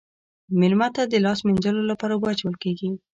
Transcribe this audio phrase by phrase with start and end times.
[0.59, 2.89] میلمه ته د لاس مینځلو لپاره اوبه اچول کیږي.